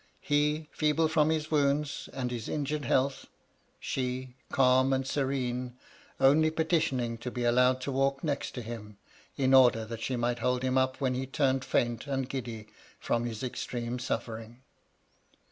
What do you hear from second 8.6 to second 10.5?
him, in order that she might